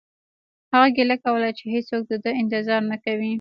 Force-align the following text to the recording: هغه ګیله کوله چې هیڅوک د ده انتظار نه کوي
هغه 0.73 0.87
ګیله 0.95 1.15
کوله 1.23 1.49
چې 1.57 1.63
هیڅوک 1.75 2.03
د 2.07 2.13
ده 2.23 2.31
انتظار 2.41 2.81
نه 2.91 2.97
کوي 3.05 3.29